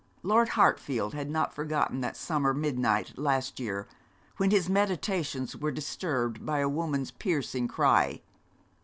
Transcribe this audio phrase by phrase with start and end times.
[0.23, 3.85] Lord Hartfield had not forgotten that summer midnight last year,
[4.37, 8.21] when his meditations were disturbed by a woman's piercing cry.